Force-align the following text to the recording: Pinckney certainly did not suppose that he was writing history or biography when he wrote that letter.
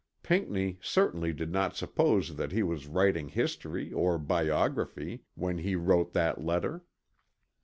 Pinckney 0.23 0.79
certainly 0.81 1.31
did 1.31 1.51
not 1.51 1.75
suppose 1.75 2.35
that 2.35 2.51
he 2.51 2.63
was 2.63 2.87
writing 2.87 3.27
history 3.29 3.93
or 3.93 4.17
biography 4.17 5.25
when 5.35 5.59
he 5.59 5.75
wrote 5.75 6.13
that 6.13 6.41
letter. 6.43 6.83